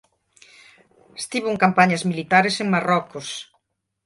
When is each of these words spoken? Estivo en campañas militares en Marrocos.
Estivo 1.21 1.47
en 1.49 1.61
campañas 1.63 2.03
militares 2.09 2.55
en 2.61 2.71
Marrocos. 2.73 3.27